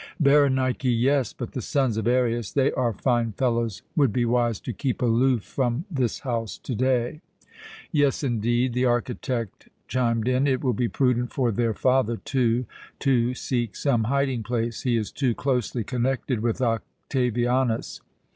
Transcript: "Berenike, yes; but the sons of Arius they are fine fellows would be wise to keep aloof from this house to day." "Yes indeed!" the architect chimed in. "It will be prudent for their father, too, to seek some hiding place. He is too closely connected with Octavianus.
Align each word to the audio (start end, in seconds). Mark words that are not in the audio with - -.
"Berenike, 0.19 0.83
yes; 0.85 1.31
but 1.31 1.51
the 1.51 1.61
sons 1.61 1.95
of 1.95 2.07
Arius 2.07 2.51
they 2.51 2.71
are 2.71 2.91
fine 2.91 3.33
fellows 3.33 3.83
would 3.95 4.11
be 4.11 4.25
wise 4.25 4.59
to 4.61 4.73
keep 4.73 4.99
aloof 4.99 5.43
from 5.43 5.85
this 5.91 6.21
house 6.21 6.57
to 6.57 6.73
day." 6.73 7.21
"Yes 7.91 8.23
indeed!" 8.23 8.73
the 8.73 8.83
architect 8.83 9.69
chimed 9.87 10.27
in. 10.27 10.47
"It 10.47 10.63
will 10.63 10.73
be 10.73 10.89
prudent 10.89 11.31
for 11.31 11.51
their 11.51 11.75
father, 11.75 12.17
too, 12.17 12.65
to 12.97 13.35
seek 13.35 13.75
some 13.75 14.05
hiding 14.05 14.41
place. 14.41 14.81
He 14.81 14.97
is 14.97 15.11
too 15.11 15.35
closely 15.35 15.83
connected 15.83 16.39
with 16.39 16.63
Octavianus. 16.63 18.01